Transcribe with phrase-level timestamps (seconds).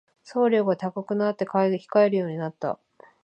[0.23, 2.79] 送料が高くなって買い控えるようになった